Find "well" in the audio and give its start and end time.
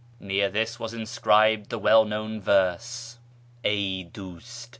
1.77-2.05